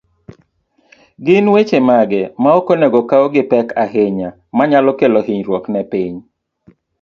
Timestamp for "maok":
2.43-2.67